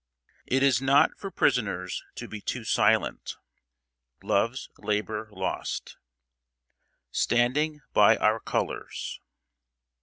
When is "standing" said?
7.11-7.81